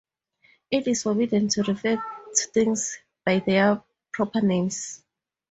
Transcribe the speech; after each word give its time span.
It 0.71 0.87
is 0.87 1.03
forbidden 1.03 1.47
to 1.49 1.61
refer 1.61 1.93
to 1.95 2.47
things 2.55 2.97
by 3.23 3.37
their 3.37 3.83
proper 4.11 4.41
names. 4.41 5.03